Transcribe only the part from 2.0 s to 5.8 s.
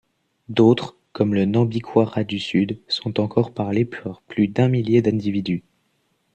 du sud, sont encore parlées par plus d'un millier d'individus.